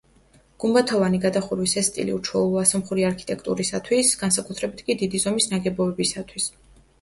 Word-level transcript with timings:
გუმბათოვანი 0.61 1.17
გადახურვის 1.25 1.75
ეს 1.81 1.89
სტილი 1.91 2.15
უჩვეულოა 2.15 2.63
სომხური 2.69 3.05
არქიტექტურისათვის, 3.11 4.15
განსაკუთრებით 4.23 4.83
კი 4.89 4.97
დიდი 5.05 5.23
ზომის 5.27 5.49
ნაგებობებისათვის. 5.55 6.51